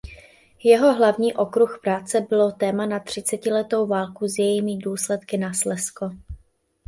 Jeho 0.63 0.93
hlavní 0.93 1.33
okruh 1.33 1.79
práce 1.83 2.21
bylo 2.21 2.51
téma 2.51 2.85
na 2.85 2.99
třicetiletou 2.99 3.87
válku 3.87 4.27
s 4.27 4.37
jejími 4.39 4.77
důsledky 4.77 5.37
na 5.37 5.53
Slezsko. 5.53 6.09